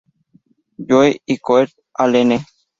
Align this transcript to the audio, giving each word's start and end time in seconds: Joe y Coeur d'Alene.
Joe 0.79 1.15
y 1.27 1.37
Coeur 1.37 1.67
d'Alene. 1.95 2.39